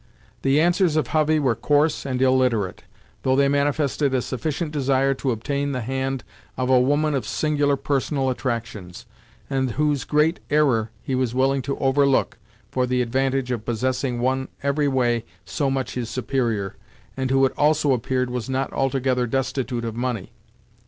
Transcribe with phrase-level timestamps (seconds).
[0.41, 2.85] The answers of Hovey were coarse and illiterate,
[3.21, 6.23] though they manifested a sufficient desire to obtain the hand
[6.57, 9.05] of a woman of singular personal attractions,
[9.47, 12.39] and whose great error he was willing to overlook
[12.71, 16.77] for the advantage of possessing one every way so much his superior,
[17.15, 20.31] and who it also appeared was not altogether destitute of money.